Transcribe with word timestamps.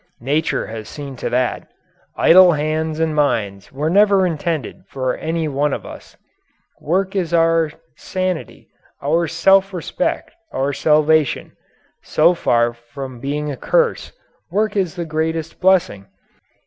Nature 0.23 0.65
has 0.65 0.89
seen 0.89 1.15
to 1.15 1.29
that. 1.29 1.67
Idle 2.17 2.53
hands 2.53 2.99
and 2.99 3.13
minds 3.13 3.71
were 3.71 3.87
never 3.87 4.25
intended 4.25 4.81
for 4.87 5.15
any 5.15 5.47
one 5.47 5.73
of 5.73 5.85
us. 5.85 6.17
Work 6.79 7.15
is 7.15 7.35
our 7.35 7.69
sanity, 7.95 8.67
our 9.03 9.27
self 9.27 9.71
respect, 9.75 10.31
our 10.51 10.73
salvation. 10.73 11.51
So 12.01 12.33
far 12.33 12.73
from 12.73 13.19
being 13.19 13.51
a 13.51 13.57
curse, 13.57 14.11
work 14.49 14.75
is 14.75 14.95
the 14.95 15.05
greatest 15.05 15.59
blessing. 15.59 16.07